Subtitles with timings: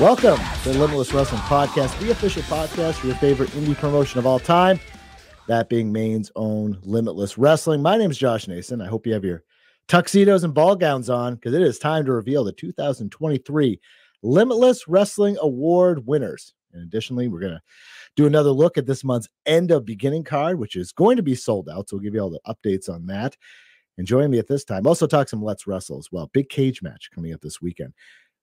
[0.00, 4.28] Welcome to the Limitless Wrestling Podcast, the official podcast for your favorite indie promotion of
[4.28, 4.78] all time,
[5.48, 7.82] that being Maine's own Limitless Wrestling.
[7.82, 8.80] My name is Josh Nason.
[8.80, 9.42] I hope you have your
[9.88, 13.80] tuxedos and ball gowns on because it is time to reveal the 2023
[14.22, 16.54] Limitless Wrestling Award winners.
[16.72, 17.62] And additionally, we're going to
[18.14, 21.34] do another look at this month's end of beginning card, which is going to be
[21.34, 21.88] sold out.
[21.88, 23.36] So we'll give you all the updates on that.
[23.96, 24.86] And join me at this time.
[24.86, 26.30] Also, talk some Let's Wrestle as well.
[26.32, 27.94] Big cage match coming up this weekend.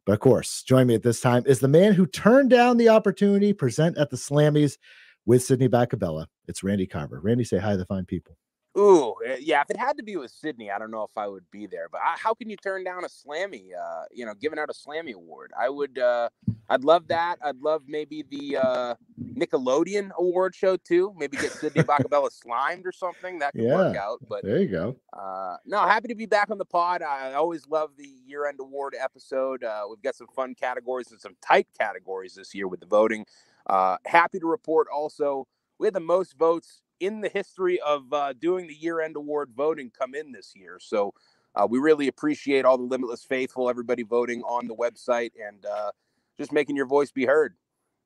[0.05, 2.89] But of course, join me at this time is the man who turned down the
[2.89, 4.77] opportunity present at the Slammies
[5.25, 6.27] with Sidney Bakabella.
[6.47, 7.19] It's Randy Carver.
[7.19, 8.37] Randy, say hi to the fine people.
[8.77, 9.61] Ooh, eh, yeah.
[9.61, 11.87] If it had to be with Sidney, I don't know if I would be there.
[11.89, 13.69] But I, how can you turn down a Slammy?
[13.73, 15.51] Uh, you know, giving out a Slammy award.
[15.57, 15.97] I would.
[15.97, 16.29] Uh,
[16.67, 17.37] I'd love that.
[17.43, 21.13] I'd love maybe the uh, Nickelodeon award show too.
[21.17, 23.39] Maybe get Sidney Bakabella slimed or something.
[23.39, 24.19] That could yeah, work out.
[24.27, 24.95] But there you go.
[25.13, 27.01] Uh, no, happy to be back on the pod.
[27.01, 29.63] I always love the year-end award episode.
[29.63, 33.25] Uh, we've got some fun categories and some tight categories this year with the voting.
[33.67, 38.33] Uh, happy to report also we had the most votes in the history of uh,
[38.33, 40.77] doing the year end award voting come in this year.
[40.79, 41.13] So
[41.55, 45.91] uh, we really appreciate all the Limitless faithful, everybody voting on the website and uh,
[46.37, 47.55] just making your voice be heard.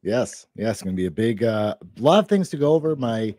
[0.02, 2.96] Yes, yes, it's going to be a big, uh, lot of things to go over.
[2.96, 3.36] My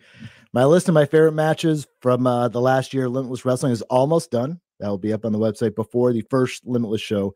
[0.53, 4.31] my list of my favorite matches from uh, the last year Limitless Wrestling is almost
[4.31, 4.61] done.
[4.81, 7.35] That will be up on the website before the first Limitless show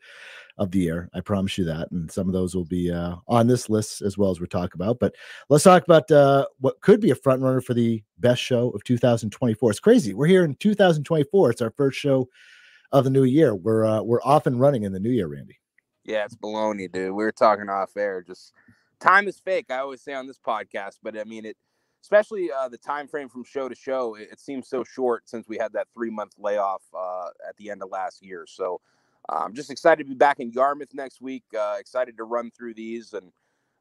[0.56, 1.08] of the year.
[1.14, 1.90] I promise you that.
[1.90, 4.74] And some of those will be uh, on this list as well as we talk
[4.74, 4.98] about.
[4.98, 5.14] But
[5.48, 8.84] let's talk about uh, what could be a front runner for the best show of
[8.84, 9.70] 2024.
[9.70, 10.14] It's crazy.
[10.14, 11.50] We're here in 2024.
[11.50, 12.28] It's our first show
[12.92, 13.54] of the new year.
[13.54, 15.58] We're uh, we're off and running in the new year, Randy.
[16.04, 17.12] Yeah, it's baloney, dude.
[17.12, 18.22] We were talking off air.
[18.22, 18.52] Just
[19.00, 19.66] time is fake.
[19.70, 21.56] I always say on this podcast, but I mean it.
[22.02, 25.48] Especially uh, the time frame from show to show, it, it seems so short since
[25.48, 28.44] we had that three month layoff uh, at the end of last year.
[28.46, 28.78] So
[29.28, 31.44] I'm just excited to be back in Yarmouth next week.
[31.56, 33.26] Uh, excited to run through these, and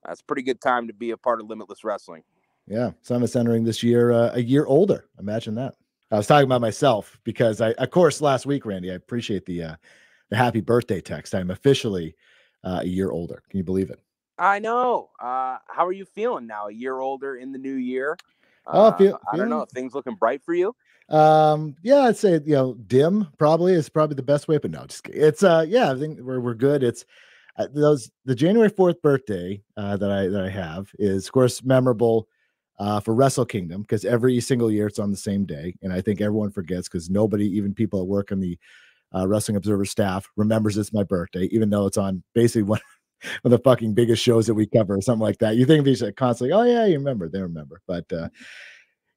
[0.08, 2.24] uh, it's a pretty good time to be a part of Limitless Wrestling.
[2.68, 5.06] Yeah, Summit's entering this year uh, a year older.
[5.20, 5.76] Imagine that.
[6.12, 9.64] I was talking about myself because I, of course, last week, Randy, I appreciate the
[9.64, 9.76] uh,
[10.30, 11.36] the happy birthday text.
[11.36, 12.16] I'm officially
[12.64, 13.44] uh, a year older.
[13.50, 14.00] Can you believe it?
[14.38, 15.09] I know.
[15.20, 16.68] Uh, how are you feeling now?
[16.68, 18.18] A year older in the new year.
[18.66, 19.66] Oh, feel, I don't know.
[19.66, 20.76] Things looking bright for you.
[21.09, 24.86] Um, yeah, I'd say you know, dim probably is probably the best way, but no,
[24.86, 26.84] just it's uh, yeah, I think we're we're good.
[26.84, 27.06] It's
[27.58, 31.64] uh, those the January fourth birthday uh, that I that I have is of course
[31.64, 32.28] memorable
[32.80, 36.02] uh, for Wrestle Kingdom because every single year it's on the same day, and I
[36.02, 38.58] think everyone forgets because nobody, even people at work on the
[39.14, 42.81] uh, Wrestling Observer staff, remembers it's my birthday, even though it's on basically one.
[43.46, 45.56] Of the fucking biggest shows that we cover, or something like that.
[45.56, 48.28] You think these are constantly, oh yeah, you remember, they remember, but uh,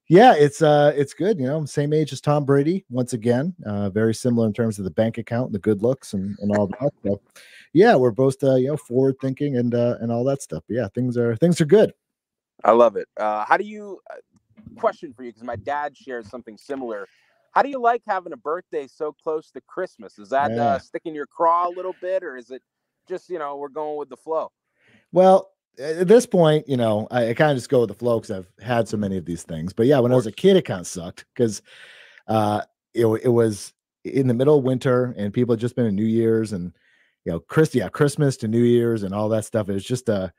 [0.09, 3.53] yeah, it's uh it's good, you know, same age as Tom Brady once again.
[3.65, 6.67] Uh very similar in terms of the bank account, the good looks and, and all
[6.67, 6.91] that.
[7.03, 7.21] So
[7.73, 10.63] yeah, we're both uh you know forward thinking and uh and all that stuff.
[10.67, 11.93] But yeah, things are things are good.
[12.63, 13.07] I love it.
[13.17, 14.15] Uh how do you uh,
[14.77, 17.07] question for you because my dad shares something similar.
[17.51, 20.19] How do you like having a birthday so close to Christmas?
[20.19, 20.63] Is that uh, yeah.
[20.63, 22.61] uh sticking your craw a little bit or is it
[23.09, 24.51] just, you know, we're going with the flow?
[25.11, 28.19] Well, at this point, you know, I, I kind of just go with the flow
[28.19, 29.73] because I've had so many of these things.
[29.73, 31.61] But yeah, when I was a kid, it kind of sucked because
[32.27, 32.61] uh,
[32.93, 33.73] it, it was
[34.03, 36.73] in the middle of winter and people had just been in New Year's and
[37.25, 39.67] you know, Chris, yeah, Christmas to New Year's and all that stuff.
[39.67, 40.29] It's just uh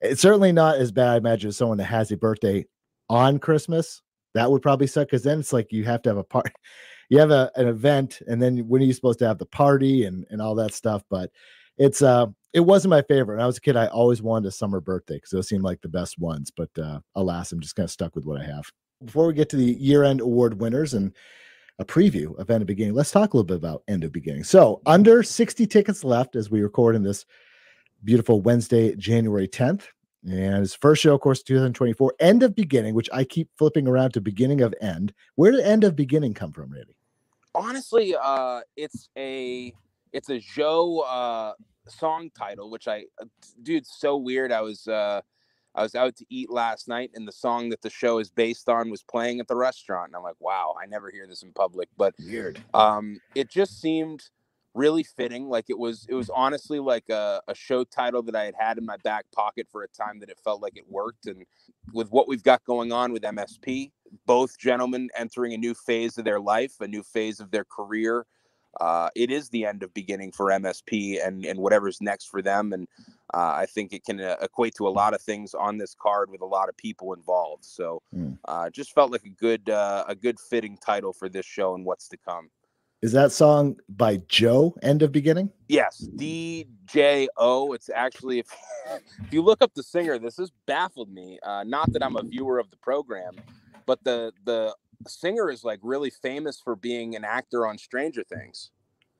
[0.00, 2.64] it's certainly not as bad, I imagine, as someone that has a birthday
[3.08, 4.02] on Christmas.
[4.34, 6.52] That would probably suck because then it's like you have to have a part,
[7.08, 10.04] you have a, an event, and then when are you supposed to have the party
[10.04, 11.02] and and all that stuff?
[11.10, 11.32] But
[11.76, 13.36] it's uh it wasn't my favorite.
[13.36, 15.80] When I was a kid, I always wanted a summer birthday because those seemed like
[15.80, 16.50] the best ones.
[16.50, 18.64] But uh, alas, I'm just kind of stuck with what I have.
[19.04, 21.12] Before we get to the year-end award winners and
[21.78, 24.44] a preview of End of Beginning, let's talk a little bit about End of Beginning.
[24.44, 27.24] So, under 60 tickets left as we record in this
[28.02, 29.84] beautiful Wednesday, January 10th.
[30.24, 34.12] And his first show, of course, 2024, End of Beginning, which I keep flipping around
[34.12, 35.12] to beginning of end.
[35.36, 36.96] Where did End of Beginning come from, Randy?
[37.54, 39.72] Honestly, uh, it's a
[40.12, 41.52] it's a Joe uh,
[41.90, 43.26] song title, which I, uh,
[43.62, 44.52] dude, so weird.
[44.52, 45.20] I was, uh,
[45.74, 48.68] I was out to eat last night, and the song that the show is based
[48.68, 51.52] on was playing at the restaurant, and I'm like, wow, I never hear this in
[51.52, 52.62] public, but weird.
[52.74, 54.22] Um, it just seemed
[54.74, 55.48] really fitting.
[55.48, 58.78] Like it was, it was honestly like a, a show title that I had had
[58.78, 61.44] in my back pocket for a time that it felt like it worked, and
[61.92, 63.92] with what we've got going on with MSP,
[64.26, 68.26] both gentlemen entering a new phase of their life, a new phase of their career
[68.80, 72.72] uh, it is the end of beginning for MSP and and whatever's next for them.
[72.72, 72.86] And
[73.34, 76.30] uh, I think it can uh, equate to a lot of things on this card
[76.30, 77.64] with a lot of people involved.
[77.64, 78.38] So mm.
[78.72, 82.08] just felt like a good uh, a good fitting title for this show and what's
[82.08, 82.50] to come.
[83.00, 84.74] Is that song by Joe?
[84.82, 85.50] End of beginning.
[85.68, 87.72] Yes, D J O.
[87.72, 88.46] It's actually if
[89.24, 91.38] if you look up the singer, this has baffled me.
[91.44, 93.36] Uh, not that I'm a viewer of the program,
[93.86, 94.74] but the the
[95.06, 98.70] singer is like really famous for being an actor on Stranger Things.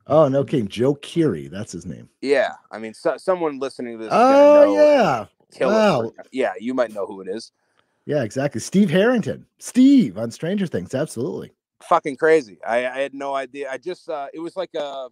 [0.07, 2.09] Oh no, King Joe Keery, that's his name.
[2.23, 4.13] Yeah, I mean, so, someone listening to this.
[4.13, 5.27] Oh yeah,
[5.61, 6.13] wow.
[6.33, 7.53] yeah, you might know who it is.
[8.07, 8.61] Yeah, exactly.
[8.61, 11.53] Steve Harrington, Steve on Stranger Things, absolutely.
[11.83, 12.59] Fucking crazy.
[12.67, 13.69] I, I had no idea.
[13.71, 15.09] I just uh, it was like a,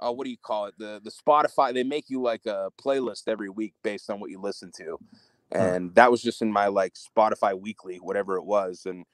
[0.00, 0.74] uh, what do you call it?
[0.78, 1.74] The the Spotify.
[1.74, 4.98] They make you like a playlist every week based on what you listen to,
[5.50, 5.92] and huh.
[5.96, 9.04] that was just in my like Spotify weekly, whatever it was, and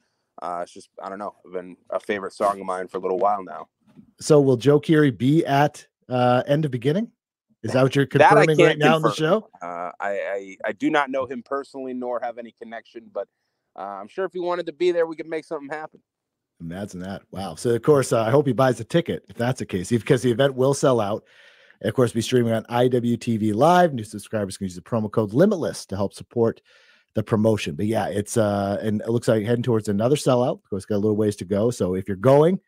[0.42, 3.18] uh, it's just I don't know, been a favorite song of mine for a little
[3.18, 3.68] while now.
[4.20, 7.10] So will Joe Keery be at uh, end of beginning?
[7.62, 8.96] Is that what you're confirming right now confirm.
[8.96, 9.48] in the show?
[9.60, 13.26] Uh, I, I, I do not know him personally nor have any connection, but
[13.76, 16.00] uh, I'm sure if he wanted to be there, we could make something happen.
[16.60, 17.22] Imagine that!
[17.30, 17.54] Wow.
[17.54, 20.22] So of course, uh, I hope he buys a ticket if that's the case, because
[20.22, 21.24] the event will sell out.
[21.82, 23.94] Of course, be streaming on IWTV Live.
[23.94, 26.60] New subscribers can use the promo code Limitless to help support
[27.18, 27.74] the promotion.
[27.74, 30.62] But yeah, it's uh, and it looks like heading towards another sellout.
[30.62, 31.70] Of course, got a little ways to go.
[31.70, 32.60] So if you're going,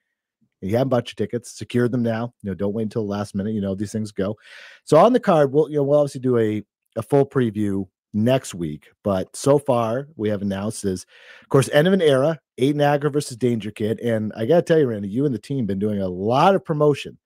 [0.60, 2.34] you haven't bought your tickets, secure them now.
[2.42, 3.54] You know, don't wait until the last minute.
[3.54, 4.36] You know, these things go.
[4.84, 6.64] So on the card, we'll you know we'll obviously do a
[6.96, 8.88] a full preview next week.
[9.04, 11.06] But so far, we have announced is,
[11.42, 14.00] of course, end of an era, Aiden Aggro versus Danger Kid.
[14.00, 16.56] And I got to tell you, Randy, you and the team been doing a lot
[16.56, 17.18] of promotion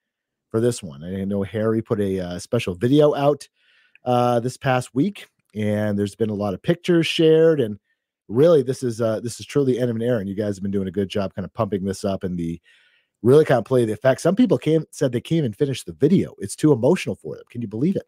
[0.51, 1.03] for this one.
[1.03, 3.49] I know Harry put a uh, special video out
[4.05, 7.61] uh, this past week, and there's been a lot of pictures shared.
[7.61, 7.79] And
[8.29, 10.19] really, this is uh, this is truly end of an era.
[10.19, 12.39] And you guys have been doing a good job kind of pumping this up and
[12.39, 12.61] the
[13.23, 14.21] really kind of play the effect.
[14.21, 16.35] Some people came said they can't even finish the video.
[16.39, 17.45] It's too emotional for them.
[17.51, 18.07] Can you believe it?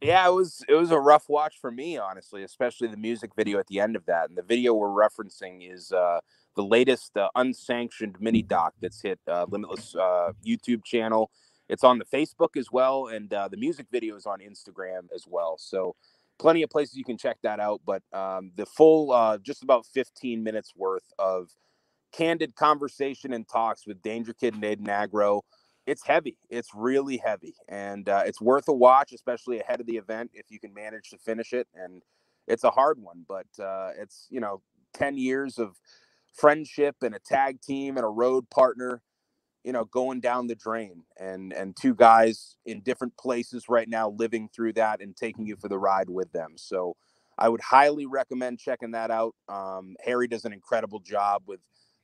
[0.00, 3.58] Yeah, it was it was a rough watch for me, honestly, especially the music video
[3.58, 4.28] at the end of that.
[4.28, 6.20] And the video we're referencing is uh,
[6.56, 11.30] the latest uh, unsanctioned mini doc that's hit uh, Limitless uh, YouTube channel.
[11.68, 15.24] It's on the Facebook as well, and uh, the music video is on Instagram as
[15.28, 15.56] well.
[15.58, 15.94] So
[16.40, 17.82] plenty of places you can check that out.
[17.86, 21.50] But um, the full, uh, just about 15 minutes worth of
[22.12, 25.42] candid conversation and talks with Danger Kid and Aiden Aggro.
[25.86, 26.38] It's heavy.
[26.50, 30.46] It's really heavy, and uh, it's worth a watch, especially ahead of the event if
[30.50, 31.66] you can manage to finish it.
[31.74, 32.02] And
[32.46, 34.62] it's a hard one, but uh, it's you know
[34.94, 35.76] ten years of
[36.34, 39.02] friendship and a tag team and a road partner,
[39.64, 44.10] you know, going down the drain, and and two guys in different places right now
[44.10, 46.52] living through that and taking you for the ride with them.
[46.56, 46.96] So.
[47.38, 49.34] I would highly recommend checking that out.
[49.48, 51.60] Um, Harry does an incredible job with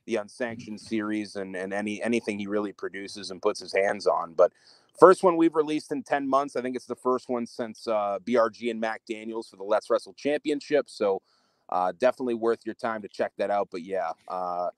[0.07, 4.33] the unsanctioned series and and any anything he really produces and puts his hands on.
[4.33, 4.51] But
[4.99, 6.55] first one we've released in 10 months.
[6.55, 9.89] I think it's the first one since uh, BRG and Mac Daniels for the Let's
[9.89, 10.89] Wrestle Championship.
[10.89, 11.21] So
[11.69, 13.67] uh, definitely worth your time to check that out.
[13.71, 14.69] But yeah, uh,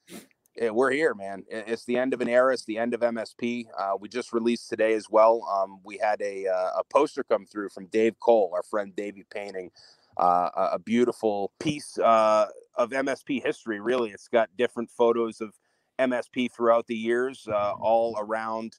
[0.72, 1.44] we're here, man.
[1.50, 2.54] It's the end of an era.
[2.54, 3.68] It's the end of MSP.
[3.78, 5.48] Uh, we just released today as well.
[5.50, 9.26] Um, we had a, uh, a poster come through from Dave Cole, our friend Davey
[9.34, 9.72] Painting,
[10.18, 13.80] uh, a beautiful piece uh, of MSP history.
[13.80, 15.54] Really, it's got different photos of
[15.98, 18.78] MSP throughout the years, uh, all around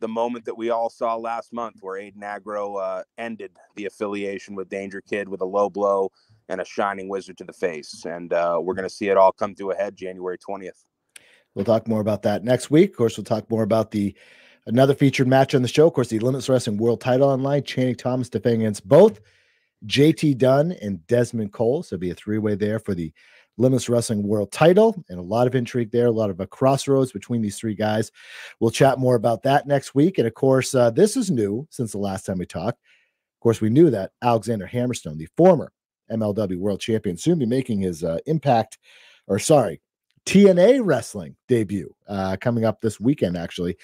[0.00, 4.54] the moment that we all saw last month, where Aiden Aggro uh, ended the affiliation
[4.54, 6.10] with Danger Kid with a low blow
[6.48, 8.04] and a shining wizard to the face.
[8.04, 10.84] And uh, we're going to see it all come to a head January twentieth.
[11.58, 12.90] We'll talk more about that next week.
[12.90, 14.14] Of course, we'll talk more about the
[14.66, 15.88] another featured match on the show.
[15.88, 17.64] Of course, the Limitless Wrestling World Title online.
[17.64, 19.18] Channing Thomas defending against both
[19.84, 21.82] JT Dunn and Desmond Cole.
[21.82, 23.12] So be a three way there for the
[23.56, 27.10] Limitless Wrestling World title and a lot of intrigue there, a lot of a crossroads
[27.10, 28.12] between these three guys.
[28.60, 30.18] We'll chat more about that next week.
[30.18, 32.78] And of course, uh, this is new since the last time we talked.
[32.78, 35.72] Of course, we knew that Alexander Hammerstone, the former
[36.08, 38.78] MLW World Champion, soon be making his uh, Impact,
[39.26, 39.80] or sorry,
[40.28, 43.78] TNA Wrestling debut uh, coming up this weekend, actually.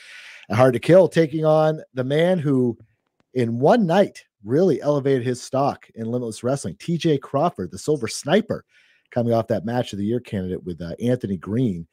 [0.51, 2.77] Hard to Kill taking on the man who,
[3.33, 6.75] in one night, really elevated his stock in Limitless Wrestling.
[6.75, 8.67] TJ Crawford, the Silver Sniper,
[9.11, 11.87] coming off that match of the year candidate with uh, Anthony Green,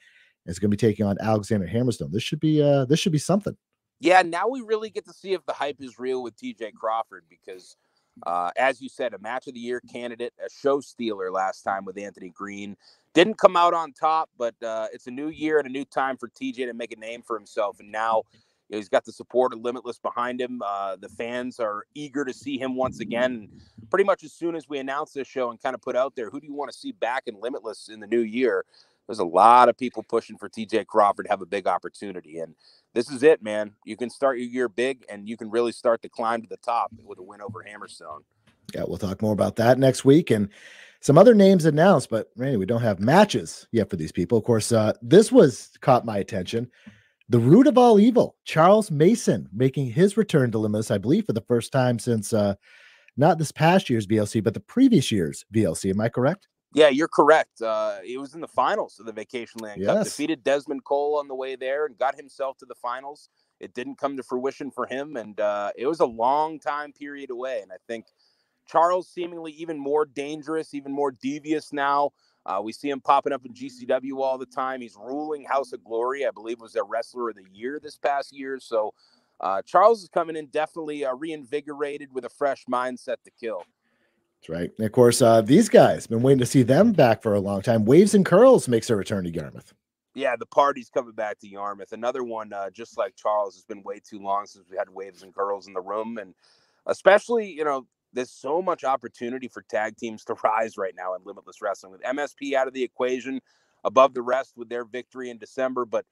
[0.46, 2.12] is going to be taking on Alexander Hammerstone.
[2.12, 3.55] This should be uh, this should be something.
[4.01, 7.24] Yeah, now we really get to see if the hype is real with TJ Crawford
[7.29, 7.77] because,
[8.25, 11.85] uh, as you said, a match of the year candidate, a show stealer last time
[11.85, 12.75] with Anthony Green.
[13.13, 16.17] Didn't come out on top, but uh, it's a new year and a new time
[16.17, 17.79] for TJ to make a name for himself.
[17.79, 18.23] And now
[18.71, 20.61] know, he's got the support of Limitless behind him.
[20.65, 23.49] Uh, the fans are eager to see him once again.
[23.89, 26.29] Pretty much as soon as we announce this show and kind of put out there,
[26.29, 28.65] who do you want to see back in Limitless in the new year?
[29.08, 32.39] There's a lot of people pushing for TJ Crawford to have a big opportunity.
[32.39, 32.55] And
[32.93, 33.74] this is it, man.
[33.86, 36.58] You can start your year big and you can really start to climb to the
[36.58, 38.22] top with a win over Hammerstone.
[38.74, 40.31] Yeah, we'll talk more about that next week.
[40.31, 40.50] And
[41.01, 44.38] some other names announced, but Randy, we don't have matches yet for these people.
[44.38, 46.70] Of course, uh, this was caught my attention.
[47.27, 51.34] the root of all evil, Charles Mason, making his return to Limitless, I believe, for
[51.34, 52.55] the first time since uh,
[53.15, 55.91] not this past year's VLC, but the previous year's VLC.
[55.91, 56.48] Am I correct?
[56.73, 57.61] Yeah, you're correct.
[57.61, 60.03] Uh, it was in the finals of the Vacation Land Cup.
[60.03, 63.29] Defeated Desmond Cole on the way there and got himself to the finals.
[63.59, 67.31] It didn't come to fruition for him, and uh, it was a long time period
[67.31, 67.61] away.
[67.63, 68.05] And I think
[68.67, 72.11] Charles seemingly even more dangerous, even more devious now.
[72.45, 74.81] Uh, we see him popping up in GCW all the time.
[74.81, 78.33] He's ruling House of Glory, I believe, was their wrestler of the year this past
[78.33, 78.59] year.
[78.61, 78.93] So
[79.41, 83.63] uh, Charles is coming in definitely uh, reinvigorated with a fresh mindset to kill.
[84.50, 84.71] Right.
[84.77, 87.62] And of course, uh, these guys been waiting to see them back for a long
[87.62, 87.86] time.
[87.86, 89.74] Waves and Curls makes a return to Yarmouth.
[90.13, 91.93] Yeah, the party's coming back to Yarmouth.
[91.93, 95.24] Another one, uh, just like Charles, has been way too long since we had waves
[95.24, 96.33] and curls in the room, and
[96.86, 101.21] especially, you know, there's so much opportunity for tag teams to rise right now in
[101.24, 103.39] Limitless Wrestling with MSP out of the equation,
[103.83, 105.86] above the rest with their victory in December.
[105.86, 106.05] But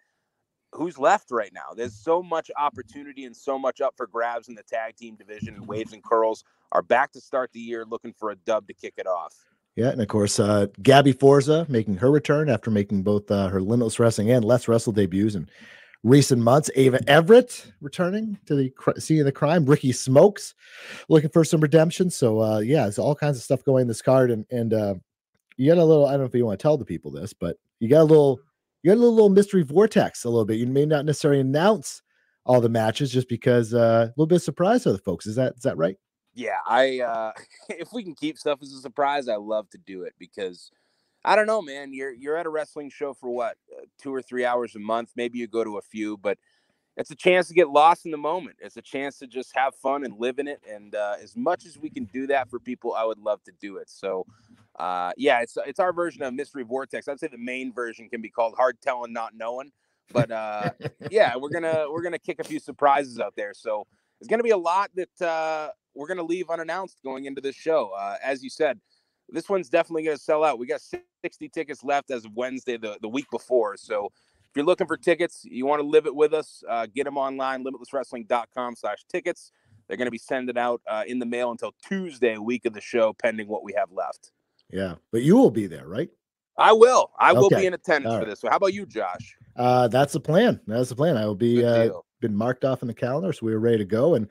[0.74, 1.74] who's left right now?
[1.76, 5.56] There's so much opportunity and so much up for grabs in the tag team division.
[5.56, 8.74] And Waves and Curls are back to start the year looking for a dub to
[8.74, 9.34] kick it off.
[9.76, 13.62] Yeah, and of course, uh, Gabby Forza making her return after making both uh, her
[13.62, 15.50] Limitless Wrestling and Let's Wrestle debuts in
[16.04, 16.70] recent months.
[16.76, 19.66] Ava Everett returning to the cr- scene of the crime.
[19.66, 20.54] Ricky Smokes
[21.08, 22.10] looking for some redemption.
[22.10, 24.96] So uh, yeah, there's all kinds of stuff going in this card, and and uh,
[25.56, 26.06] you got a little.
[26.06, 28.04] I don't know if you want to tell the people this, but you got a
[28.04, 28.40] little.
[28.84, 30.58] You got a little, mystery vortex a little bit.
[30.58, 32.02] You may not necessarily announce
[32.46, 35.26] all the matches just because uh, a little bit of surprise to the folks.
[35.26, 35.98] Is that is that right?
[36.40, 37.32] yeah, I uh
[37.70, 40.72] if we can keep stuff as a surprise, I love to do it because
[41.24, 41.94] I don't know, man.
[41.94, 45.12] You're you're at a wrestling show for what uh, two or three hours a month.
[45.16, 46.38] Maybe you go to a few, but
[46.96, 48.58] it's a chance to get lost in the moment.
[48.60, 50.62] It's a chance to just have fun and live in it.
[50.70, 53.54] And uh, as much as we can do that for people, I would love to
[53.62, 53.90] do it.
[53.90, 54.26] So,
[54.80, 57.08] uh, yeah, it's it's our version of mystery vortex.
[57.08, 59.72] I'd say the Maine version can be called hard telling, not knowing.
[60.12, 60.72] But uh,
[61.12, 63.54] yeah, we're gonna we're gonna kick a few surprises out there.
[63.54, 63.86] So
[64.20, 67.92] it's gonna be a lot that uh, we're to leave unannounced going into this show.
[67.98, 68.80] Uh, as you said,
[69.28, 70.60] this one's definitely to sell out.
[70.60, 70.82] We got
[71.24, 73.78] 60 tickets left as of Wednesday, the, the week before.
[73.78, 77.04] So if you're looking for tickets, you want to live it with us, uh, get
[77.04, 79.52] them online, limitlesswrestling.com slash tickets.
[79.88, 82.82] They're going to be sending out uh, in the mail until Tuesday, week of the
[82.82, 84.32] show, pending what we have left.
[84.72, 86.10] Yeah, but you will be there, right?
[86.58, 87.12] I will.
[87.18, 88.42] I will be in attendance All for this.
[88.42, 89.38] So how about you, Josh?
[89.56, 90.60] Uh, that's the plan.
[90.68, 91.16] That's the plan.
[91.16, 93.86] I will be uh, been marked off in the calendar, so we were ready to
[93.86, 94.28] go and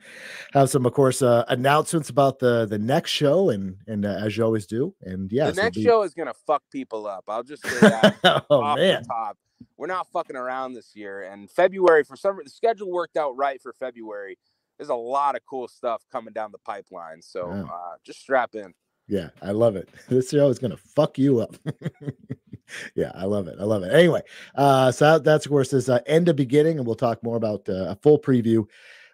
[0.53, 4.37] have some, of course, uh, announcements about the the next show, and and uh, as
[4.37, 7.23] you always do, and yeah, the next show is going to fuck people up.
[7.27, 8.45] I'll just say that.
[8.49, 9.37] oh off man, the top.
[9.77, 11.23] We're not fucking around this year.
[11.23, 14.37] And February, for some the schedule worked out right for February.
[14.77, 17.21] There's a lot of cool stuff coming down the pipeline.
[17.21, 18.73] So uh, just strap in.
[19.09, 19.89] Yeah, I love it.
[20.07, 21.55] This show is gonna fuck you up.
[22.95, 23.55] yeah, I love it.
[23.59, 23.91] I love it.
[23.93, 24.21] Anyway,
[24.55, 27.35] uh, so that- that's of course this uh, end of beginning, and we'll talk more
[27.35, 28.65] about uh, a full preview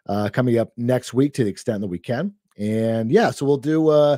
[0.08, 2.34] uh, coming up next week to the extent that we can.
[2.58, 4.18] And yeah, so we'll do uh,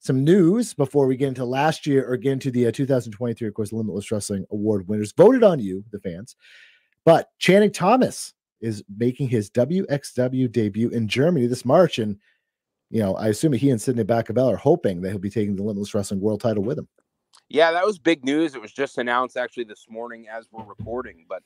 [0.00, 3.54] some news before we get into last year or get into the uh, 2023, of
[3.54, 6.36] course, Limitless Wrestling Award winners voted on you, the fans.
[7.04, 12.18] But Channing Thomas is making his WXW debut in Germany this March, and
[12.90, 15.62] you know, I assume he and Sidney Bacabell are hoping that he'll be taking the
[15.62, 16.88] Limitless Wrestling World Title with him.
[17.48, 18.54] Yeah, that was big news.
[18.54, 21.24] It was just announced actually this morning as we're recording.
[21.28, 21.42] But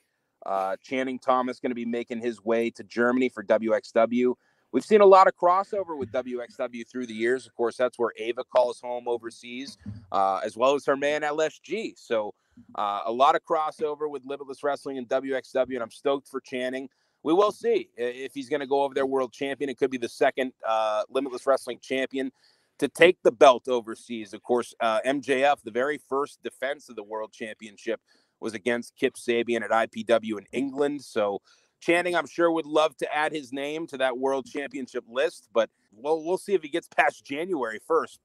[0.46, 4.34] uh, Channing Thomas going to be making his way to Germany for WXW.
[4.72, 7.46] We've seen a lot of crossover with WXW through the years.
[7.46, 9.76] Of course, that's where Ava calls home overseas,
[10.11, 11.92] uh, as well as her man LSG.
[11.96, 12.34] So
[12.75, 16.88] uh, a lot of crossover with Limitless Wrestling and WXW, and I'm stoked for Channing.
[17.23, 19.71] We will see if he's going to go over there world champion.
[19.71, 22.33] It could be the second uh, Limitless Wrestling champion
[22.79, 24.35] to take the belt overseas.
[24.35, 28.00] Of course, uh, MJF, the very first defense of the world championship
[28.41, 31.02] was against Kip Sabian at IPW in England.
[31.02, 31.41] So
[31.83, 35.69] Channing, I'm sure, would love to add his name to that world championship list, but
[35.93, 38.21] we'll we'll see if he gets past January first.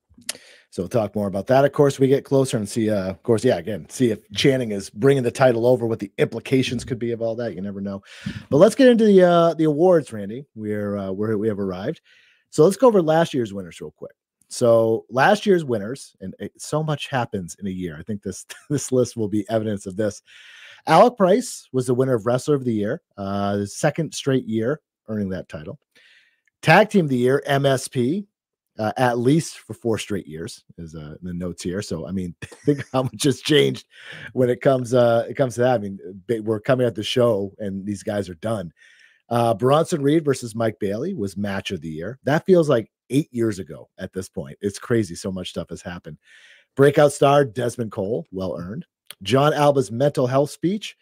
[0.70, 1.66] So we'll talk more about that.
[1.66, 2.90] Of course, we get closer and see.
[2.90, 3.58] Uh, of course, yeah.
[3.58, 5.88] Again, see if Channing is bringing the title over.
[5.88, 7.56] What the implications could be of all that.
[7.56, 8.04] You never know.
[8.50, 10.46] But let's get into the uh, the awards, Randy.
[10.56, 12.02] We're uh, we're we have arrived.
[12.50, 14.14] So let's go over last year's winners real quick.
[14.50, 17.98] So last year's winners, and it, so much happens in a year.
[17.98, 20.22] I think this this list will be evidence of this.
[20.86, 24.80] Alec Price was the winner of Wrestler of the Year, uh, the second straight year
[25.10, 25.80] earning that title.
[26.62, 28.26] Tag Team of the Year, MSP,
[28.80, 31.82] uh, at least for four straight years is uh, the notes here.
[31.82, 33.86] So I mean, think how much has changed
[34.34, 35.76] when it comes uh, it comes to that.
[35.76, 36.00] I mean,
[36.44, 38.72] we're coming at the show and these guys are done.
[39.30, 42.18] Uh, Bronson Reed versus Mike Bailey was match of the year.
[42.24, 44.58] That feels like eight years ago at this point.
[44.62, 45.16] It's crazy.
[45.16, 46.18] So much stuff has happened.
[46.76, 48.86] Breakout star Desmond Cole, well earned.
[49.24, 50.96] John Alba's mental health speech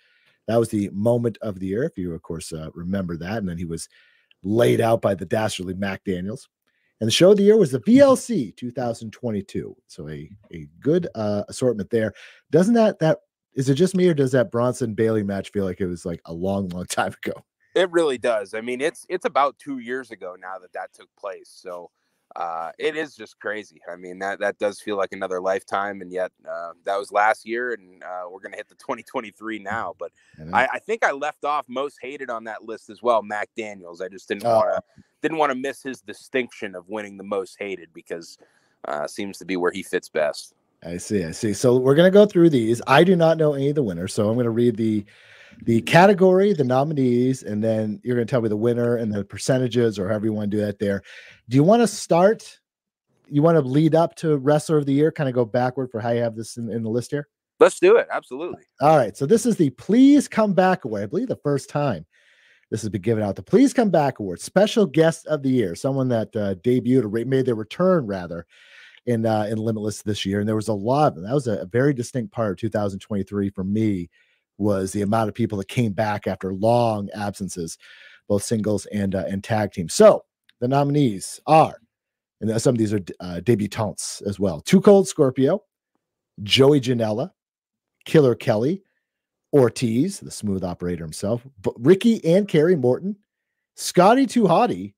[0.48, 3.38] That was the moment of the year, if you, of course, uh, remember that.
[3.38, 3.90] And then he was
[4.44, 6.48] laid out by the dastardly Mac Daniels.
[7.02, 9.76] And the show of the year was the VLC 2022.
[9.88, 12.14] So a, a good uh, assortment there.
[12.52, 13.20] Doesn't that, that,
[13.54, 16.22] is it just me or does that Bronson Bailey match feel like it was like
[16.26, 17.44] a long, long time ago?
[17.76, 18.54] It really does.
[18.54, 21.50] I mean, it's it's about two years ago now that that took place.
[21.54, 21.92] So
[22.36, 23.82] uh, it is just crazy.
[23.92, 27.46] I mean, that that does feel like another lifetime, and yet uh, that was last
[27.46, 29.94] year, and uh, we're gonna hit the 2023 now.
[30.00, 30.12] But
[30.54, 34.02] I, I, think I left off most hated on that list as well, Mac Daniels.
[34.02, 37.58] I just didn't want to didn't want to miss his distinction of winning the most
[37.58, 38.38] hated because
[38.88, 40.54] uh, seems to be where he fits best.
[40.84, 41.24] I see.
[41.24, 41.54] I see.
[41.54, 42.80] So we're gonna go through these.
[42.86, 45.04] I do not know any of the winners, so I'm gonna read the
[45.64, 49.24] the category, the nominees, and then you're going to tell me the winner and the
[49.24, 51.02] percentages or however you want to do that there.
[51.50, 52.60] Do you want to start?
[53.28, 56.00] You want to lead up to wrestler of the year, kind of go backward for
[56.00, 57.28] how you have this in, in the list here?
[57.60, 58.08] Let's do it.
[58.12, 58.64] Absolutely.
[58.82, 59.16] All right.
[59.16, 61.04] So this is the Please Come Back away.
[61.04, 62.06] I believe the first time
[62.72, 63.36] this has been given out.
[63.36, 67.26] The Please Come Back Award, special guest of the year, someone that uh, debuted or
[67.26, 68.46] made their return rather
[69.06, 71.16] in uh, in Limitless this year, and there was a lot.
[71.16, 74.10] That was a, very distinct part of 2023 for me
[74.58, 77.78] was the amount of people that came back after long absences,
[78.28, 79.94] both singles and uh, and tag teams.
[79.94, 80.24] So
[80.60, 81.78] the nominees are,
[82.42, 85.62] and some of these are uh, debutantes as well: Too Cold Scorpio,
[86.42, 87.32] Joey Janela,
[88.06, 88.85] Killer Kelly,
[89.56, 93.16] Ortiz, the smooth operator himself, but Ricky and Kerry Morton,
[93.76, 94.96] Scotty Too Hottie,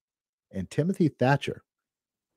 [0.52, 1.62] and Timothy Thatcher.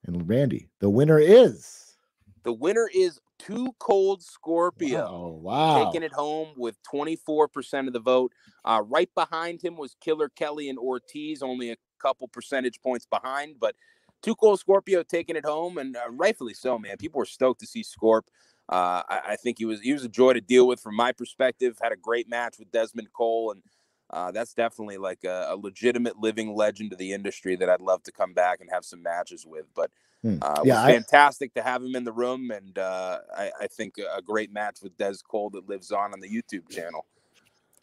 [0.05, 1.97] And Randy, the winner is.
[2.43, 5.09] The winner is Too Cold Scorpio.
[5.11, 5.87] Oh, wow.
[5.87, 8.35] Taking it home with 24% of the vote.
[8.67, 13.57] Uh, right behind him was Killer Kelly and Ortiz, only a couple percentage points behind,
[13.59, 13.75] but
[14.23, 16.99] Too Cold Scorpio taking it home, and uh, rightfully so, man.
[16.99, 18.25] People were stoked to see Scorp.
[18.71, 21.11] Uh, I, I, think he was he was a joy to deal with from my
[21.11, 21.76] perspective.
[21.83, 23.63] Had a great match with Desmond Cole, and
[24.11, 28.04] uh, that's definitely like a, a, legitimate living legend of the industry that I'd love
[28.04, 29.67] to come back and have some matches with.
[29.75, 29.91] But
[30.23, 30.37] Hmm.
[30.43, 33.95] Uh, yeah, was fantastic to have him in the room, and uh, I, I, think
[33.97, 37.06] a great match with Des Cole that lives on on the YouTube channel.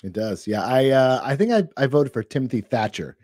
[0.04, 0.63] It does, yeah.
[0.63, 3.17] I uh, I think I, I voted for Timothy Thatcher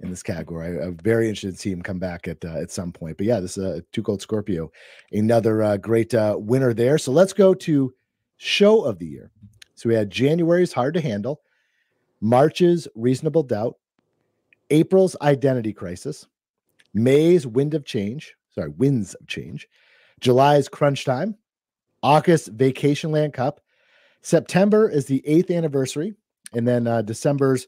[0.00, 0.80] in this category.
[0.80, 3.16] I, am very interested to see him come back at uh, at some point.
[3.16, 4.70] But yeah, this is a Too Cold Scorpio,
[5.12, 6.98] another uh, great uh, winner there.
[6.98, 7.94] So let's go to
[8.36, 9.30] show of the year.
[9.74, 11.40] So we had January's Hard to Handle,
[12.20, 13.76] March's Reasonable Doubt,
[14.70, 16.26] April's Identity Crisis,
[16.94, 19.68] May's Wind of Change, sorry, winds of change.
[20.20, 21.36] July's crunch time.
[22.02, 23.60] August Vacation Land Cup.
[24.22, 26.14] September is the eighth anniversary,
[26.52, 27.66] and then uh, December's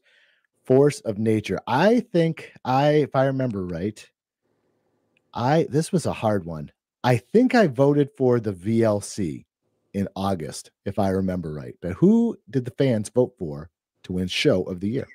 [0.64, 1.61] Force of Nature.
[1.66, 4.09] I think I, if I remember right,
[5.33, 6.70] I this was a hard one.
[7.03, 9.46] I think I voted for the VLC
[9.94, 11.75] in August, if I remember right.
[11.81, 13.70] But who did the fans vote for
[14.05, 15.09] to win Show of the Year?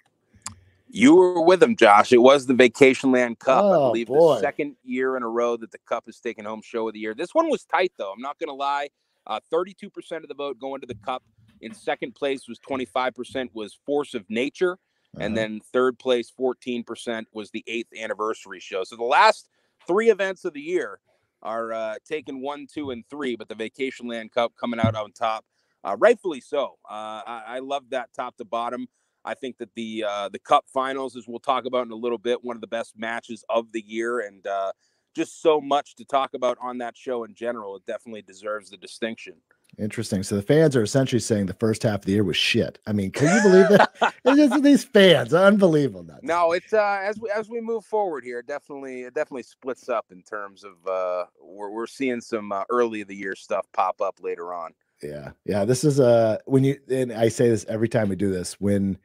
[0.88, 2.12] You were with them, Josh.
[2.14, 3.64] It was the Vacation Land Cup.
[3.64, 4.36] Oh, I believe boy.
[4.36, 7.00] the second year in a row that the Cup has taken home show of the
[7.00, 7.14] year.
[7.14, 8.12] This one was tight, though.
[8.12, 8.90] I'm not going to lie.
[9.28, 11.24] Uh, 32% of the vote going to the Cup.
[11.62, 14.78] In second place was 25% was Force of Nature.
[15.15, 15.25] Uh-huh.
[15.25, 18.84] And then third place, 14% was the eighth anniversary show.
[18.84, 19.49] So the last
[19.88, 20.99] three events of the year
[21.41, 25.12] are uh, taking one, two, and three, but the Vacation Land Cup coming out on
[25.12, 25.45] top.
[25.84, 26.78] Uh, rightfully so.
[26.89, 28.88] Uh, I, I love that top to bottom.
[29.23, 32.17] I think that the uh, the Cup Finals, as we'll talk about in a little
[32.17, 34.71] bit, one of the best matches of the year, and uh,
[35.15, 37.75] just so much to talk about on that show in general.
[37.75, 39.36] It definitely deserves the distinction.
[39.78, 40.24] Interesting.
[40.24, 42.80] So the fans are essentially saying the first half of the year was shit.
[42.88, 43.92] I mean, can you believe that?
[44.26, 46.08] it's just these fans, unbelievable.
[46.22, 50.06] No, it's uh, as we as we move forward here, definitely it definitely splits up
[50.12, 54.02] in terms of uh, we're we're seeing some uh, early of the year stuff pop
[54.02, 54.72] up later on.
[55.04, 55.66] Yeah, yeah.
[55.66, 58.98] This is uh when you and I say this every time we do this when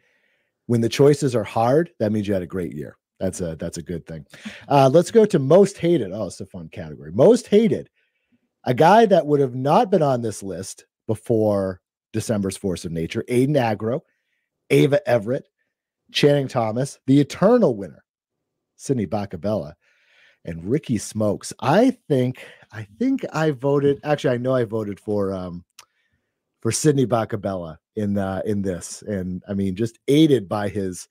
[0.66, 2.96] when the choices are hard, that means you had a great year.
[3.18, 4.24] That's a that's a good thing.
[4.68, 6.12] Uh, let's go to most hated.
[6.12, 7.12] Oh, it's a fun category.
[7.12, 7.90] Most hated.
[8.64, 11.80] A guy that would have not been on this list before
[12.12, 14.00] December's Force of Nature, Aiden Aggro,
[14.70, 15.48] Ava Everett,
[16.12, 18.04] Channing Thomas, the eternal winner,
[18.76, 19.74] Sidney Bakabella,
[20.44, 21.52] and Ricky Smokes.
[21.60, 24.00] I think I think I voted.
[24.04, 25.64] Actually, I know I voted for um
[26.60, 31.08] for Sydney Bacabella in uh, in this, and I mean, just aided by his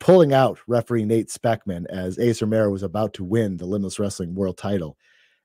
[0.00, 4.34] pulling out referee Nate Speckman as Ace Romero was about to win the Limitless Wrestling
[4.34, 4.96] World Title,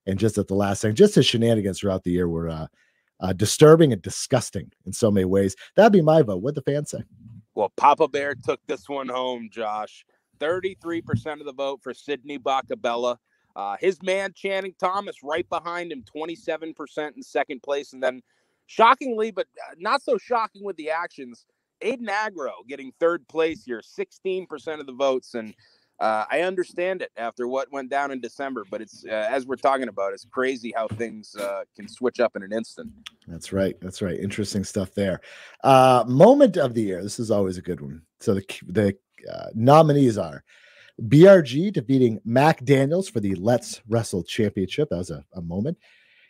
[0.07, 2.67] and just at the last second, just his shenanigans throughout the year were uh,
[3.19, 5.55] uh, disturbing and disgusting in so many ways.
[5.75, 6.41] That'd be my vote.
[6.41, 7.03] What the fans say?
[7.53, 10.05] Well, Papa Bear took this one home, Josh.
[10.39, 13.17] 33% of the vote for Sidney Bakabella.
[13.55, 18.21] Uh, his man Channing Thomas right behind him, 27% in second place, and then
[18.67, 21.45] shockingly, but uh, not so shocking with the actions.
[21.83, 25.33] Aiden Aggro getting third place here, 16% of the votes.
[25.33, 25.55] And
[25.99, 29.55] uh, I understand it after what went down in December, but it's uh, as we're
[29.55, 32.91] talking about, it's crazy how things uh, can switch up in an instant.
[33.27, 33.75] That's right.
[33.81, 34.19] That's right.
[34.19, 35.21] Interesting stuff there.
[35.63, 37.01] Uh, moment of the year.
[37.01, 38.01] This is always a good one.
[38.19, 38.97] So the the
[39.31, 40.43] uh, nominees are
[41.01, 44.89] BRG defeating Mac Daniels for the Let's Wrestle Championship.
[44.89, 45.77] That was a, a moment.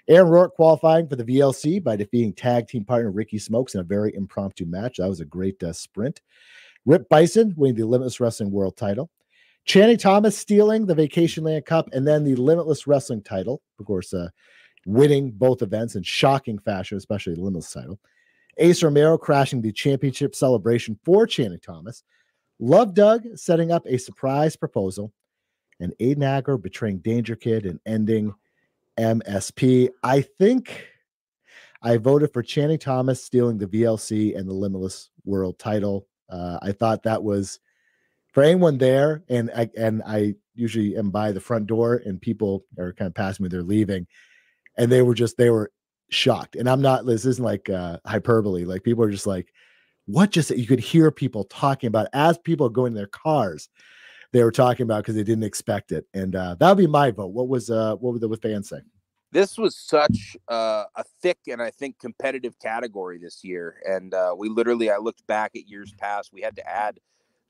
[0.10, 3.84] Aaron Rourke qualifying for the VLC by defeating tag team partner Ricky Smokes in a
[3.84, 4.97] very impromptu match.
[4.97, 6.21] That was a great uh, sprint.
[6.86, 9.10] Rip Bison winning the Limitless Wrestling World title.
[9.67, 13.62] Channing Thomas stealing the Vacation Land Cup and then the Limitless Wrestling title.
[13.80, 14.30] Of course, uh,
[14.86, 17.99] winning both events in shocking fashion, especially the Limitless title.
[18.58, 22.03] Ace Romero crashing the championship celebration for Channing Thomas.
[22.60, 25.13] Love Doug setting up a surprise proposal.
[25.80, 28.34] And Aiden Aggro betraying Danger Kid and ending
[28.97, 29.89] MSP.
[30.01, 30.88] I think
[31.84, 36.08] I voted for Channing Thomas stealing the VLC and the Limitless World title.
[36.30, 37.60] Uh, I thought that was
[38.38, 42.65] for anyone there, and I and I usually am by the front door, and people
[42.78, 44.06] are kind of passing me, they're leaving,
[44.78, 45.71] and they were just they were
[46.10, 46.56] shocked.
[46.56, 47.08] And I'm not.
[47.08, 48.63] This isn't like uh, hyperbole.
[48.63, 49.52] Like people are just like,
[50.06, 53.69] "What?" Just you could hear people talking about as people go in their cars
[54.34, 56.06] they were talking about because they didn't expect it.
[56.13, 57.32] And uh, that would be my vote.
[57.32, 58.82] What was uh, what were the fans say?
[59.32, 63.82] This was such uh, a thick and I think competitive category this year.
[63.84, 66.30] And uh, we literally, I looked back at years past.
[66.32, 67.00] We had to add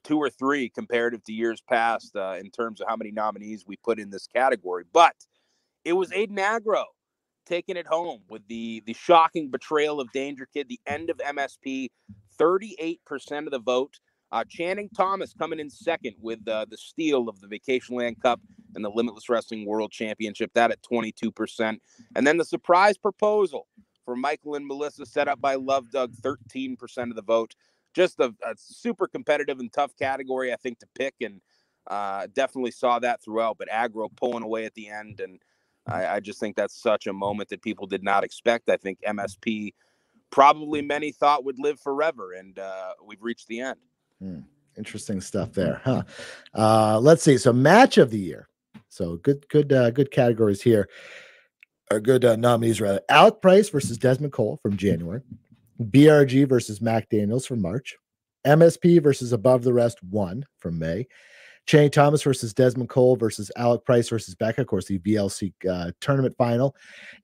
[0.04, 3.78] two or three comparative to years past uh, in terms of how many nominees we
[3.78, 4.84] put in this category.
[4.92, 5.16] But
[5.86, 6.84] it was Aiden Aggro
[7.46, 11.90] taking it home with the the shocking betrayal of Danger Kid, the end of MSP,
[12.40, 13.00] 38%
[13.46, 14.00] of the vote.
[14.30, 18.42] Uh, Channing Thomas coming in second with uh, the steal of the Vacation Land Cup
[18.76, 21.78] and the Limitless Wrestling World Championship, that at 22%.
[22.14, 23.68] And then the surprise proposal
[24.08, 26.78] for Michael and Melissa, set up by Love Doug, 13%
[27.10, 27.56] of the vote.
[27.94, 31.16] Just a, a super competitive and tough category, I think, to pick.
[31.22, 31.42] And
[31.88, 35.20] uh, definitely saw that throughout, but Aggro pulling away at the end.
[35.20, 35.40] And
[35.88, 38.70] I, I just think that's such a moment that people did not expect.
[38.70, 39.74] I think MSP
[40.30, 43.80] probably many thought would live forever, and uh, we've reached the end.
[44.20, 44.40] Hmm.
[44.78, 46.04] Interesting stuff there, huh?
[46.54, 47.38] Uh, let's see.
[47.38, 48.48] So, match of the year.
[48.90, 50.88] So, good, good, uh, good categories here.
[51.90, 53.00] Or good uh, nominees rather.
[53.08, 55.22] Alec Price versus Desmond Cole from January.
[55.82, 57.96] BRG versus Mac Daniels from March.
[58.46, 61.08] MSP versus Above the Rest one from May.
[61.66, 64.62] Channing Thomas versus Desmond Cole versus Alec Price versus Becca.
[64.62, 66.76] Of course, the VLC uh, tournament final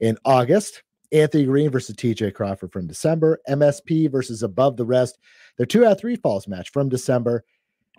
[0.01, 0.83] in August.
[1.13, 3.39] Anthony Green versus TJ Crawford from December.
[3.47, 5.17] MSP versus Above the Rest.
[5.57, 7.45] Their two out of three falls match from December.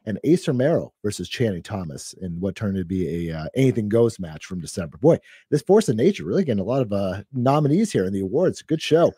[0.06, 4.20] And Ace Merrill versus Channing Thomas in what turned to be a uh, anything goes
[4.20, 4.98] match from December.
[4.98, 5.16] Boy,
[5.48, 8.60] this Force of Nature really getting a lot of uh, nominees here in the awards.
[8.60, 9.14] Good show.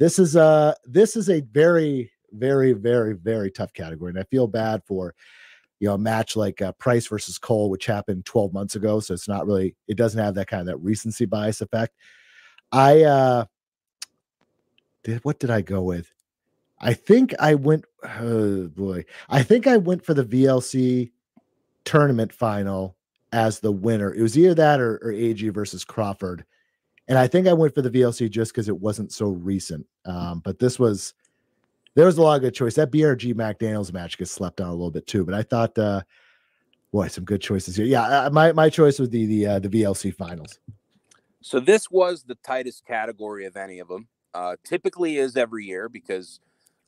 [0.00, 4.46] This is uh this is a very very very very tough category, and I feel
[4.46, 5.14] bad for
[5.78, 9.00] you know a match like uh, Price versus Cole, which happened 12 months ago.
[9.00, 11.94] So it's not really it doesn't have that kind of that recency bias effect.
[12.72, 13.44] I uh
[15.04, 16.10] did what did I go with?
[16.80, 19.04] I think I went oh boy.
[19.28, 21.10] I think I went for the VLC
[21.84, 22.96] tournament final
[23.32, 24.14] as the winner.
[24.14, 26.46] It was either that or, or AG versus Crawford.
[27.10, 29.84] And I think I went for the VLC just because it wasn't so recent.
[30.04, 31.12] Um, but this was
[31.96, 32.76] there was a lot of good choice.
[32.76, 35.24] That BRG Mac Daniels match gets slept on a little bit too.
[35.24, 36.02] But I thought uh
[36.92, 37.84] boy, some good choices here.
[37.84, 40.60] Yeah, uh, my my choice was the the uh, the VLC finals.
[41.42, 44.06] So this was the tightest category of any of them.
[44.32, 46.38] Uh, typically is every year because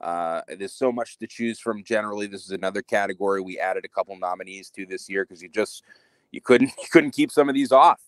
[0.01, 1.83] uh, there's so much to choose from.
[1.83, 5.49] Generally, this is another category we added a couple nominees to this year because you
[5.49, 5.83] just
[6.31, 8.01] you couldn't you couldn't keep some of these off.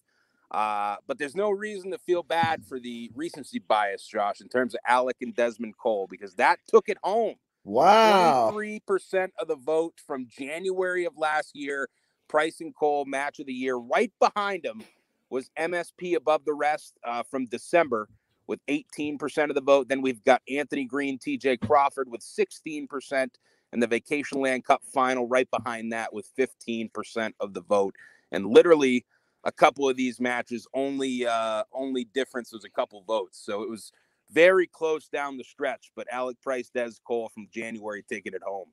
[0.54, 4.72] Uh, but there's no reason to feel bad for the recency bias, Josh, in terms
[4.72, 7.34] of Alec and Desmond Cole because that took it home.
[7.64, 11.88] Wow, three percent of the vote from January of last year.
[12.28, 13.74] Price and Cole match of the year.
[13.74, 14.84] Right behind them
[15.28, 18.08] was MSP above the rest uh, from December
[18.46, 19.88] with 18% of the vote.
[19.88, 23.28] Then we've got Anthony Green, TJ Crawford with 16%,
[23.72, 27.96] and the Vacation Land Cup final right behind that with 15% of the vote.
[28.30, 29.04] And literally,
[29.44, 33.68] a couple of these matches only uh, only difference was a couple votes, so it
[33.68, 33.92] was
[34.30, 35.90] very close down the stretch.
[35.94, 38.66] But Alec Price, Des Cole from January taking it home.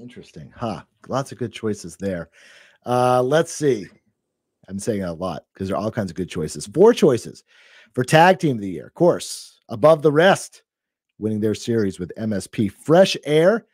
[0.00, 0.82] Interesting, huh?
[1.08, 2.30] Lots of good choices there.
[2.86, 3.86] Uh, let's see.
[4.68, 6.66] I'm saying a lot because there are all kinds of good choices.
[6.66, 7.44] Four choices
[7.94, 8.86] for tag team of the year.
[8.86, 10.62] Of course, above the rest,
[11.18, 12.70] winning their series with MSP.
[12.70, 13.66] Fresh Air,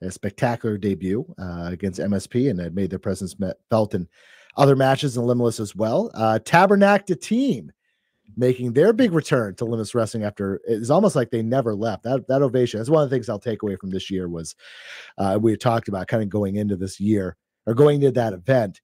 [0.00, 3.36] a spectacular debut uh, against MSP, and had made their presence
[3.70, 4.08] felt in
[4.56, 6.10] other matches in Limitless as well.
[6.14, 7.72] Uh, Tabarnak de Team
[8.36, 12.02] making their big return to Limitless Wrestling after it's almost like they never left.
[12.04, 12.78] That that ovation.
[12.78, 14.54] That's one of the things I'll take away from this year was
[15.18, 17.36] uh, we talked about kind of going into this year
[17.66, 18.80] or going to that event.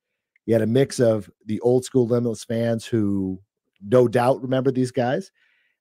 [0.46, 3.40] You had a mix of the old school Limitless fans who
[3.82, 5.30] no doubt remember these guys,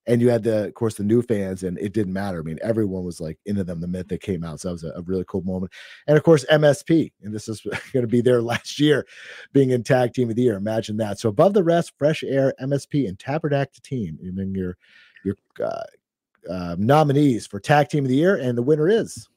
[0.08, 2.40] and you had the of course the new fans and it didn't matter.
[2.40, 4.84] I mean everyone was like into them the minute they came out so that was
[4.84, 5.74] a, a really cool moment.
[6.08, 7.62] And of course msp and this is
[7.94, 9.06] going to be their last year
[9.54, 10.56] being in tag team of the year.
[10.56, 11.20] Imagine that.
[11.20, 14.78] So above the rest fresh air msp and Tabarnak de Team and then your
[15.24, 15.84] your uh,
[16.50, 19.28] uh, nominees for tag team of the year and the winner is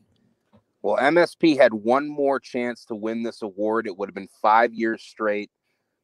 [0.82, 3.86] well msp had one more chance to win this award.
[3.86, 5.50] It would have been five years straight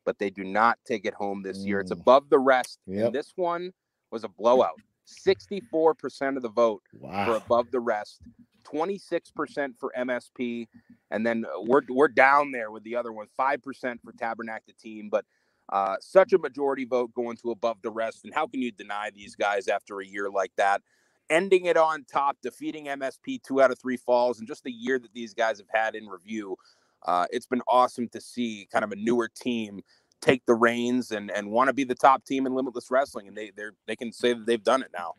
[0.04, 1.80] but they do not take it home this year.
[1.80, 2.00] It's mm.
[2.00, 3.06] above the rest yep.
[3.06, 3.72] and this one
[4.16, 4.80] was a blowout.
[5.06, 7.26] 64% of the vote wow.
[7.26, 8.22] for above the rest,
[8.64, 10.66] 26% for MSP,
[11.10, 13.60] and then uh, we're we're down there with the other one, 5%
[14.02, 15.26] for Tabarnak de Team, but
[15.70, 18.24] uh, such a majority vote going to above the rest.
[18.24, 20.80] And how can you deny these guys after a year like that?
[21.28, 24.98] Ending it on top, defeating MSP two out of three falls, and just the year
[24.98, 26.56] that these guys have had in review.
[27.04, 29.80] Uh, it's been awesome to see kind of a newer team
[30.20, 33.36] take the reins and and want to be the top team in limitless wrestling and
[33.36, 35.14] they they they can say that they've done it now.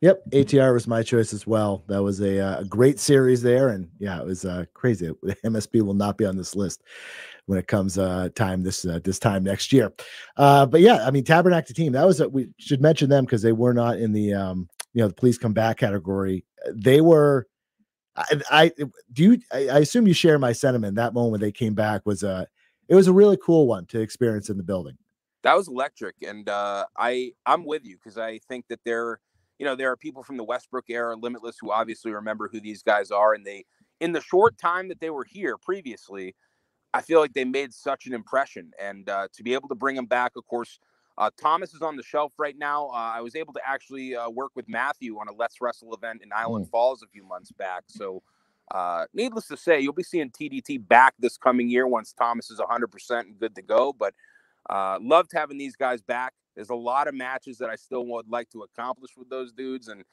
[0.00, 1.82] Yep atr was my choice as well.
[1.88, 5.08] That was a, uh, great series there and yeah it was uh, crazy.
[5.44, 6.82] Msp will not be on this list
[7.46, 9.92] when it comes uh time this uh, this time next year.
[10.36, 11.92] Uh but yeah i mean Tabarnak de Team.
[11.92, 15.02] That was a, we should mention them because they were not in the um you
[15.02, 16.44] know the please come back category.
[16.72, 17.46] They were
[18.16, 18.72] I, I
[19.12, 20.96] do you I, I assume you share my sentiment.
[20.96, 22.46] That moment they came back was a
[22.88, 24.96] it was a really cool one to experience in the building.
[25.42, 29.20] That was electric, and uh, I I'm with you because I think that there,
[29.58, 32.82] you know, there are people from the Westbrook era, Limitless, who obviously remember who these
[32.82, 33.64] guys are, and they
[34.00, 36.34] in the short time that they were here previously,
[36.94, 39.96] I feel like they made such an impression, and uh, to be able to bring
[39.96, 40.78] them back, of course.
[41.16, 42.90] Uh, Thomas is on the shelf right now.
[42.90, 46.22] Uh, I was able to actually uh, work with Matthew on a Let's Wrestle event
[46.22, 46.70] in Island mm.
[46.70, 47.82] Falls a few months back.
[47.88, 48.22] So
[48.70, 52.60] uh, needless to say, you'll be seeing TDT back this coming year once Thomas is
[52.60, 53.92] 100% and good to go.
[53.92, 54.14] But
[54.68, 56.34] uh, loved having these guys back.
[56.54, 59.88] There's a lot of matches that I still would like to accomplish with those dudes.
[59.88, 60.04] And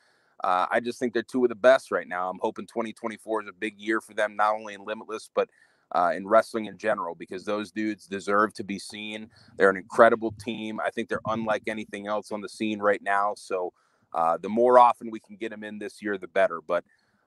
[0.44, 2.30] uh, I just think they're two of the best right now.
[2.30, 5.50] I'm hoping 2024 is a big year for them, not only in Limitless, but
[5.94, 9.30] uh, in wrestling in general, because those dudes deserve to be seen.
[9.58, 10.80] They're an incredible team.
[10.80, 13.34] I think they're unlike anything else on the scene right now.
[13.36, 13.74] So
[14.14, 16.60] uh, the more often we can get them in this year, the better.
[16.66, 16.84] But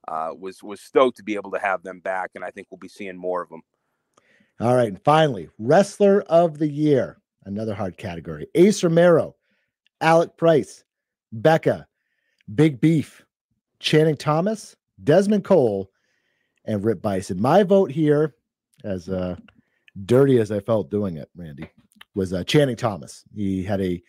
[0.09, 2.79] uh, was was stoked to be able to have them back, and I think we'll
[2.79, 3.63] be seeing more of them.
[4.61, 9.37] All right, and finally, wrestler of the year, another hard category: Ace Romero,
[10.01, 10.85] Alec Price,
[11.33, 11.87] Becca,
[12.55, 13.25] Big Beef,
[13.81, 15.91] Channing Thomas, Desmond Cole,
[16.65, 17.41] and Rip Bison.
[17.41, 18.35] My vote here,
[18.85, 19.37] as uh,
[20.07, 21.69] dirty as I felt doing it, Randy,
[22.15, 23.25] was uh, Channing Thomas.
[23.35, 24.03] He had a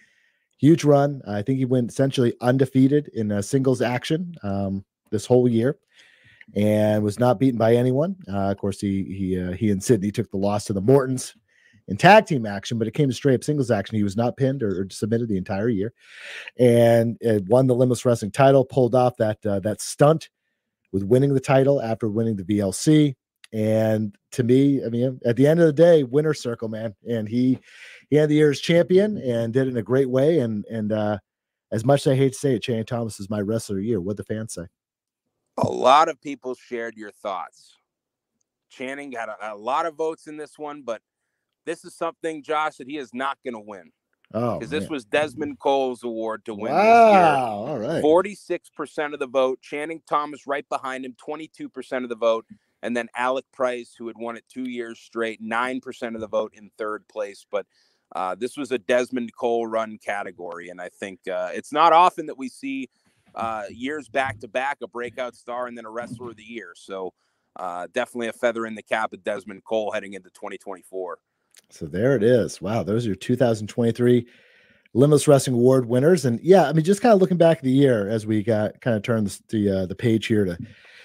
[0.58, 1.22] huge run.
[1.28, 4.36] I think he went essentially undefeated in a singles action.
[4.44, 5.78] Um, this whole year
[6.56, 8.16] and was not beaten by anyone.
[8.28, 11.36] Uh, of course, he he uh, he and Sidney took the loss to the Mortons
[11.88, 13.98] in tag team action, but it came to straight up singles action.
[13.98, 15.94] He was not pinned or, or submitted the entire year,
[16.58, 18.66] and won the Limitless Wrestling title.
[18.66, 20.30] Pulled off that uh, that stunt
[20.92, 23.16] with winning the title after winning the VLC.
[23.52, 26.96] And to me, I mean, at the end of the day, winner circle, man.
[27.08, 27.60] And he
[28.10, 30.40] he had the year's champion and did it in a great way.
[30.40, 31.18] And and uh,
[31.72, 34.02] as much as I hate to say it, Channing Thomas is my wrestler year.
[34.02, 34.66] What the fans say?
[35.62, 37.76] A lot of people shared your thoughts.
[38.70, 41.02] Channing got a, a lot of votes in this one, but
[41.66, 43.92] this is something, Josh, that he is not going to win.
[44.32, 47.90] Oh, because this was Desmond Cole's award to win wow, this year.
[47.90, 48.04] All right.
[48.04, 49.60] 46% of the vote.
[49.62, 52.46] Channing Thomas right behind him, 22% of the vote.
[52.84, 56.54] And then Alec Price, who had won it two years straight, 9% of the vote
[56.56, 57.46] in third place.
[57.50, 57.66] But
[58.16, 60.70] uh, this was a Desmond Cole run category.
[60.70, 62.88] And I think uh, it's not often that we see
[63.40, 66.74] uh, years back to back, a breakout star and then a wrestler of the year.
[66.76, 67.14] So
[67.56, 71.20] uh, definitely a feather in the cap of Desmond Cole heading into 2024.
[71.70, 72.62] So there it is.
[72.62, 74.28] Wow, those are your 2023
[74.94, 76.26] Limitless Wrestling Award winners.
[76.26, 78.82] And yeah, I mean, just kind of looking back at the year as we got
[78.82, 80.58] kind of turned the the, uh, the page here to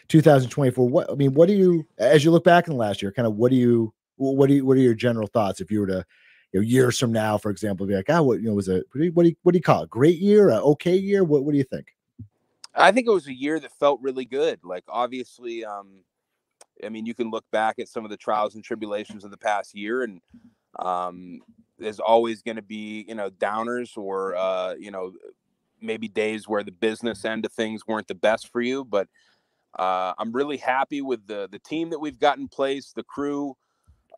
[0.08, 0.88] 2024.
[0.88, 3.28] What I mean, what do you as you look back in the last year, kind
[3.28, 5.86] of what do you what do you what are your general thoughts if you were
[5.86, 6.04] to
[6.52, 8.86] you know, years from now, for example, be like, ah, what you know was it?
[8.92, 9.90] What do you, what do you, what do you call it?
[9.90, 11.24] Great year, a okay year?
[11.24, 11.93] What what do you think?
[12.74, 14.60] I think it was a year that felt really good.
[14.64, 16.02] Like obviously, um,
[16.84, 19.36] I mean, you can look back at some of the trials and tribulations of the
[19.36, 20.20] past year, and
[20.78, 21.40] um,
[21.78, 25.12] there's always going to be you know downers or uh, you know
[25.80, 28.84] maybe days where the business end of things weren't the best for you.
[28.84, 29.08] But
[29.78, 33.56] uh, I'm really happy with the the team that we've got in place, the crew,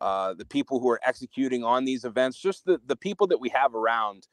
[0.01, 3.49] uh, the people who are executing on these events, just the the people that we
[3.49, 4.27] have around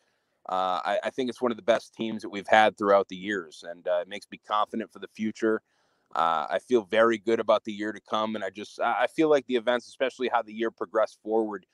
[0.49, 3.17] uh, I, I, think it's one of the best teams that we've had throughout the
[3.17, 5.63] years, and uh, it makes me confident for the future.
[6.15, 9.31] Uh, I feel very good about the year to come, and I just I feel
[9.31, 11.65] like the events, especially how the year progressed forward,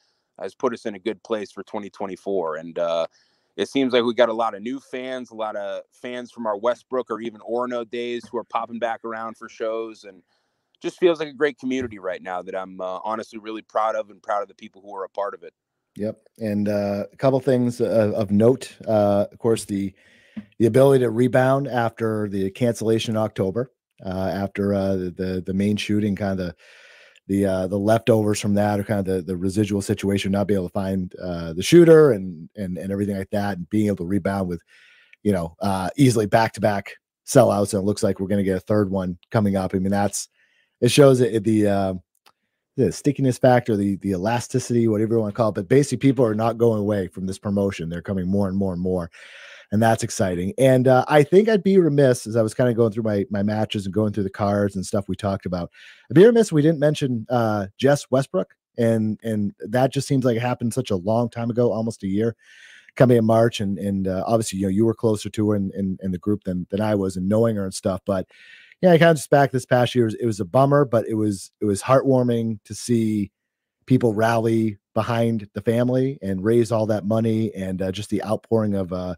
[0.41, 2.57] has put us in a good place for 2024.
[2.57, 3.07] And uh,
[3.57, 6.47] it seems like we got a lot of new fans, a lot of fans from
[6.47, 10.23] our Westbrook or even Orono days who are popping back around for shows, and
[10.81, 14.11] just feels like a great community right now that I'm uh, honestly really proud of
[14.11, 15.53] and proud of the people who are a part of it.
[15.97, 18.77] Yep, and uh, a couple things of, of note.
[18.87, 19.93] Uh, of course, the
[20.59, 23.73] the ability to rebound after the cancellation in October,
[24.05, 26.55] uh, after uh, the the Maine shooting, kind of the
[27.27, 30.55] the uh, the leftovers from that, or kind of the, the residual situation, not be
[30.55, 33.97] able to find uh, the shooter and and and everything like that, and being able
[33.97, 34.63] to rebound with,
[35.23, 36.93] you know, uh, easily back to back
[37.27, 39.75] sellouts, and it looks like we're going to get a third one coming up.
[39.75, 40.29] I mean, that's
[40.81, 41.95] it shows it, the uh,
[42.77, 45.55] the stickiness factor, the the elasticity, whatever you want to call it.
[45.55, 48.73] But basically, people are not going away from this promotion; they're coming more and more
[48.73, 49.11] and more,
[49.73, 50.55] and that's exciting.
[50.59, 53.27] And uh, I think I'd be remiss as I was kind of going through my
[53.31, 55.71] my matches and going through the cards and stuff we talked about.
[56.11, 60.37] I'd be remiss we didn't mention uh, Jess Westbrook, and and that just seems like
[60.37, 62.37] it happened such a long time ago, almost a year
[62.97, 65.71] coming in March, and and uh, obviously you know you were closer to her in,
[65.75, 68.01] in, in the group than than I was, and knowing her and stuff.
[68.05, 68.27] But
[68.81, 70.09] yeah, I kind of just back this past year.
[70.09, 73.31] It was a bummer, but it was it was heartwarming to see
[73.87, 78.75] people rally behind the family and raise all that money and uh, just the outpouring
[78.75, 79.15] of uh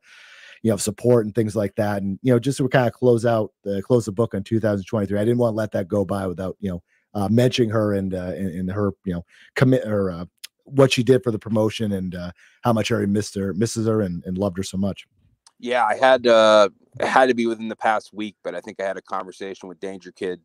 [0.62, 3.26] you know support and things like that and you know just to kind of close
[3.26, 6.26] out the close the book on 2023 i didn't want to let that go by
[6.26, 6.82] without you know
[7.14, 9.24] uh, mentioning her and uh and, and her you know
[9.56, 10.24] commit or uh,
[10.64, 12.30] what she did for the promotion and uh
[12.62, 15.06] how much i missed her misses her and, and loved her so much
[15.62, 16.70] yeah, I had uh,
[17.00, 19.68] it had to be within the past week, but I think I had a conversation
[19.68, 20.40] with Danger Kid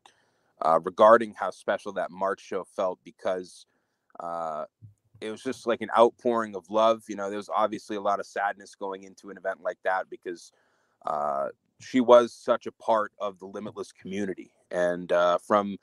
[0.61, 3.65] uh, regarding how special that March show felt because
[4.19, 4.65] uh,
[5.21, 7.03] it was just like an outpouring of love.
[7.07, 10.09] You know, there was obviously a lot of sadness going into an event like that
[10.09, 10.51] because
[11.05, 15.77] uh, she was such a part of the Limitless community, and uh, from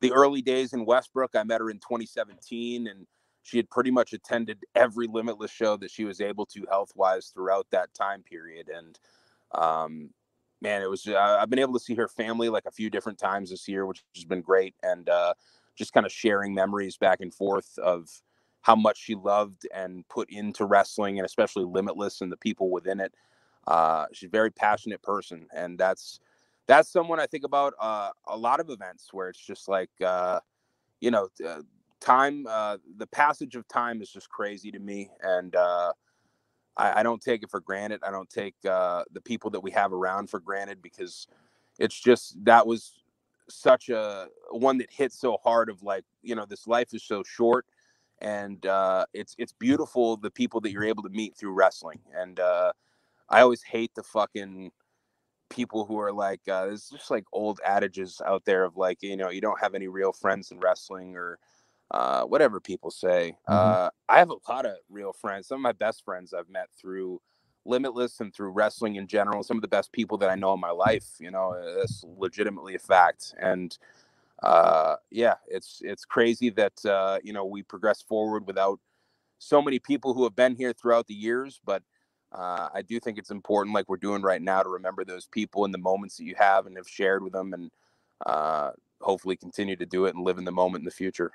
[0.00, 3.06] the early days in Westbrook, I met her in 2017, and
[3.42, 7.32] she had pretty much attended every limitless show that she was able to health wise
[7.34, 8.98] throughout that time period and
[9.54, 10.10] um,
[10.62, 13.18] man it was uh, i've been able to see her family like a few different
[13.18, 15.32] times this year which has been great and uh,
[15.76, 18.08] just kind of sharing memories back and forth of
[18.62, 23.00] how much she loved and put into wrestling and especially limitless and the people within
[23.00, 23.14] it.
[23.66, 26.20] Uh, she's a very passionate person and that's
[26.66, 30.40] that's someone i think about uh, a lot of events where it's just like uh,
[31.00, 31.62] you know uh,
[32.00, 35.92] time uh, the passage of time is just crazy to me and uh,
[36.80, 39.70] I, I, don't take it for granted i don't take uh, the people that we
[39.72, 41.26] have around for granted because
[41.78, 43.02] it's just that was
[43.48, 47.22] such a one that hit so hard of like you know this life is so
[47.22, 47.66] short
[48.20, 52.40] and uh, it's it's beautiful the people that you're able to meet through wrestling and
[52.40, 52.72] uh,
[53.28, 54.70] i always hate the fucking
[55.48, 59.16] people who are like uh, there's just like old adages out there of like you
[59.16, 61.38] know you don't have any real friends in wrestling or
[61.90, 63.36] uh, whatever people say.
[63.48, 63.52] Mm-hmm.
[63.52, 65.48] Uh, I have a lot of real friends.
[65.48, 67.20] Some of my best friends I've met through
[67.66, 69.42] Limitless and through wrestling in general.
[69.42, 71.06] Some of the best people that I know in my life.
[71.18, 73.34] You know, that's legitimately a fact.
[73.38, 73.76] And
[74.42, 78.80] uh, yeah, it's it's crazy that uh, you know we progress forward without
[79.38, 81.60] so many people who have been here throughout the years.
[81.64, 81.82] But
[82.32, 85.64] uh, I do think it's important, like we're doing right now, to remember those people
[85.64, 87.70] and the moments that you have and have shared with them, and
[88.24, 88.70] uh,
[89.02, 91.30] hopefully continue to do it and live in the moment in the future.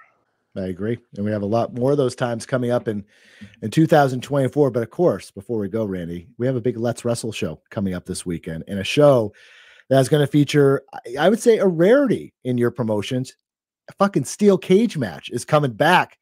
[0.58, 0.98] I agree.
[1.16, 3.04] And we have a lot more of those times coming up in,
[3.62, 4.72] in 2024.
[4.72, 7.94] But of course, before we go, Randy, we have a big Let's Wrestle show coming
[7.94, 9.34] up this weekend and a show
[9.90, 10.84] that's going to feature,
[11.20, 13.36] I would say, a rarity in your promotions.
[13.90, 16.18] A fucking steel cage match is coming back.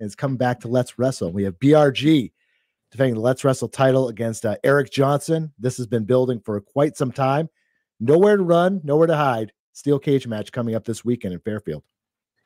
[0.00, 1.32] And it's coming back to Let's Wrestle.
[1.32, 2.32] We have BRG
[2.90, 5.52] defending the Let's Wrestle title against uh, Eric Johnson.
[5.58, 7.48] This has been building for quite some time.
[8.00, 9.52] Nowhere to run, nowhere to hide.
[9.72, 11.82] Steel cage match coming up this weekend in Fairfield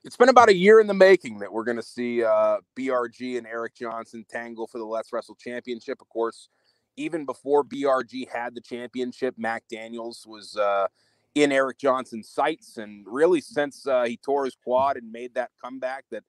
[0.04, 3.36] it's been about a year in the making that we're going to see uh, BRG
[3.36, 6.00] and Eric Johnson tangle for the Let's Wrestle Championship.
[6.00, 6.48] Of course,
[6.96, 10.86] even before BRG had the championship, Mac Daniels was uh,
[11.34, 12.78] in Eric Johnson's sights.
[12.78, 16.24] And really, since uh, he tore his quad and made that comeback that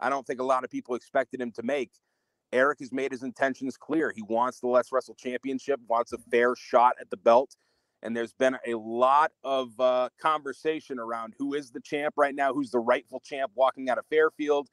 [0.00, 1.92] I don't think a lot of people expected him to make,
[2.52, 4.12] Eric has made his intentions clear.
[4.14, 7.56] He wants the Let's Wrestle Championship, wants a fair shot at the belt
[8.04, 12.52] and there's been a lot of uh, conversation around who is the champ right now,
[12.52, 14.68] who's the rightful champ walking out of Fairfield.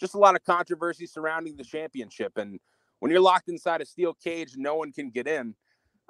[0.00, 2.36] Just a lot of controversy surrounding the championship.
[2.36, 2.58] And
[2.98, 5.54] when you're locked inside a steel cage, no one can get in.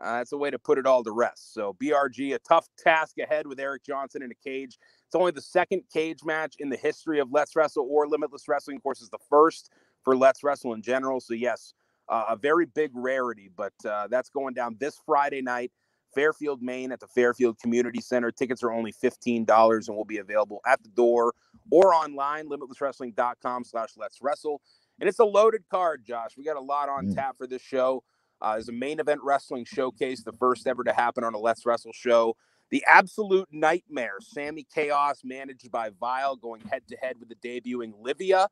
[0.02, 1.52] Uh, that's a way to put it all to rest.
[1.52, 4.78] So BRG, a tough task ahead with Eric Johnson in a cage.
[5.06, 8.78] It's only the second cage match in the history of Let's Wrestle or Limitless Wrestling.
[8.78, 9.70] Of course, is the first
[10.02, 11.20] for Let's Wrestle in general.
[11.20, 11.74] So yes,
[12.08, 15.70] uh, a very big rarity, but uh, that's going down this Friday night,
[16.14, 18.30] Fairfield, Maine, at the Fairfield Community Center.
[18.30, 21.34] Tickets are only fifteen dollars and will be available at the door
[21.70, 24.60] or online, limitlesswrestling.com slash let's wrestle.
[25.00, 26.36] And it's a loaded card, Josh.
[26.36, 27.14] We got a lot on mm.
[27.14, 28.02] tap for this show.
[28.40, 31.64] Uh, there's a main event wrestling showcase, the first ever to happen on a Let's
[31.64, 32.36] Wrestle show.
[32.70, 37.92] The absolute nightmare, Sammy Chaos, managed by Vile, going head to head with the debuting
[38.00, 38.48] Livia.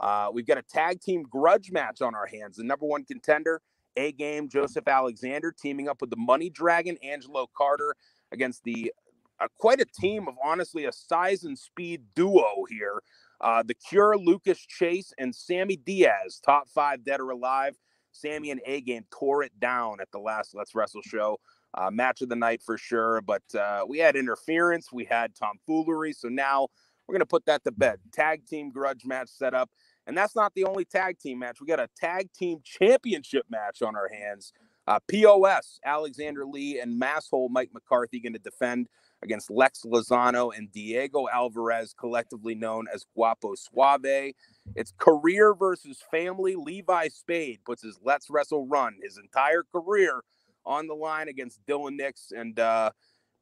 [0.00, 2.56] Uh, we've got a tag team grudge match on our hands.
[2.56, 3.60] The number one contender,
[3.96, 7.94] A Game, Joseph Alexander, teaming up with the Money Dragon, Angelo Carter,
[8.32, 8.92] against the
[9.38, 13.02] uh, quite a team of honestly a size and speed duo here.
[13.40, 17.76] Uh, the Cure, Lucas Chase, and Sammy Diaz, top five dead or alive.
[18.12, 21.38] Sammy and A Game tore it down at the last Let's Wrestle show.
[21.74, 23.20] Uh, match of the night for sure.
[23.20, 26.14] But uh, we had interference, we had tomfoolery.
[26.14, 26.68] So now
[27.06, 27.98] we're going to put that to bed.
[28.12, 29.70] Tag team grudge match set up.
[30.06, 31.58] And that's not the only tag team match.
[31.60, 34.52] We got a tag team championship match on our hands.
[34.86, 38.86] Uh, POS, Alexander Lee and Masshole Mike McCarthy going to defend
[39.22, 44.32] against Lex Lozano and Diego Alvarez, collectively known as Guapo Suave.
[44.76, 46.54] It's career versus family.
[46.54, 50.22] Levi Spade puts his Let's Wrestle run, his entire career
[50.64, 52.30] on the line against Dylan Nix.
[52.30, 52.90] And uh,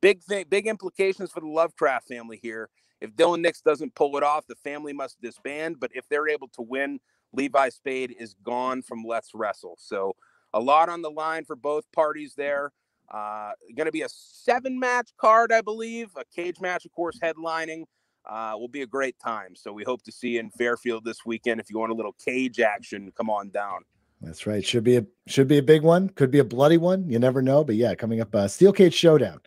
[0.00, 2.70] big thing, big implications for the Lovecraft family here.
[3.04, 5.78] If Dylan Nix doesn't pull it off, the family must disband.
[5.78, 7.00] But if they're able to win,
[7.34, 9.76] Levi Spade is gone from Let's Wrestle.
[9.78, 10.16] So
[10.54, 12.72] a lot on the line for both parties there.
[13.12, 16.08] Uh, going to be a seven match card, I believe.
[16.16, 17.84] A cage match, of course, headlining.
[18.26, 19.54] Uh, will be a great time.
[19.54, 21.60] So we hope to see you in Fairfield this weekend.
[21.60, 23.82] If you want a little cage action, come on down.
[24.22, 24.64] That's right.
[24.64, 26.08] Should be a should be a big one.
[26.08, 27.06] Could be a bloody one.
[27.06, 27.64] You never know.
[27.64, 29.40] But yeah, coming up, uh, Steel Cage Showdown,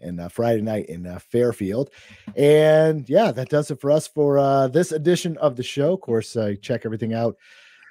[0.00, 1.90] and uh, Friday night in uh, Fairfield,
[2.36, 5.94] and yeah, that does it for us for uh, this edition of the show.
[5.94, 7.36] Of course, check everything out.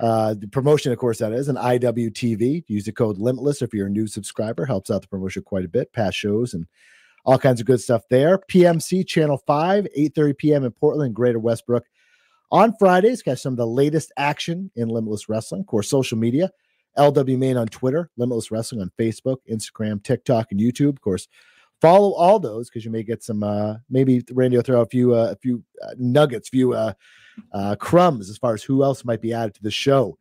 [0.02, 2.66] Uh, the promotion, of course, that is an IWTV.
[2.68, 4.66] Use the code Limitless if you're a new subscriber.
[4.66, 5.94] Helps out the promotion quite a bit.
[5.94, 6.68] Past shows and
[7.26, 8.38] all kinds of good stuff there.
[8.38, 10.64] PMC Channel 5, 8.30 p.m.
[10.64, 11.86] in Portland, Greater Westbrook.
[12.52, 15.62] On Fridays, catch some of the latest action in Limitless Wrestling.
[15.62, 16.52] Of course, social media,
[16.98, 20.90] LW Maine on Twitter, Limitless Wrestling on Facebook, Instagram, TikTok, and YouTube.
[20.90, 21.28] Of course,
[21.82, 25.14] follow all those because you may get some, uh, maybe Randy will throw a few,
[25.14, 26.94] uh, a few uh, nuggets, few uh,
[27.52, 30.18] uh, crumbs as far as who else might be added to the show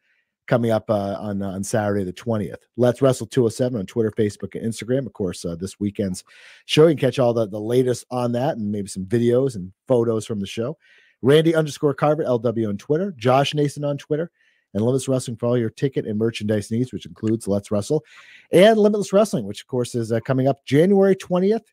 [0.46, 2.58] coming up uh, on uh, on Saturday the 20th.
[2.76, 5.06] Let's Wrestle 207 on Twitter, Facebook, and Instagram.
[5.06, 6.24] Of course, uh, this weekend's
[6.66, 6.86] show.
[6.86, 10.26] You can catch all the, the latest on that and maybe some videos and photos
[10.26, 10.76] from the show.
[11.22, 14.30] Randy underscore Carver, LW on Twitter, Josh Nason on Twitter,
[14.74, 18.04] and Limitless Wrestling for all your ticket and merchandise needs, which includes Let's Wrestle
[18.52, 21.64] and Limitless Wrestling, which of course is uh, coming up January 20th,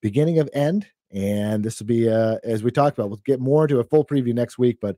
[0.00, 0.86] beginning of end.
[1.12, 4.04] And this will be, uh, as we talked about, we'll get more into a full
[4.04, 4.96] preview next week, but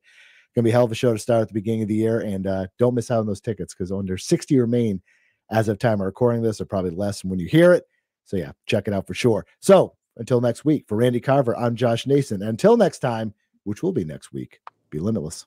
[0.55, 2.21] Gonna be a hell of a show to start at the beginning of the year,
[2.21, 5.01] and uh, don't miss out on those tickets because under 60 remain
[5.51, 7.85] as of time of recording this, or probably less when you hear it.
[8.25, 9.47] So yeah, check it out for sure.
[9.61, 12.43] So until next week, for Randy Carver, I'm Josh Nason.
[12.43, 13.35] Until next time,
[13.65, 14.59] which will be next week,
[14.91, 15.47] be limitless.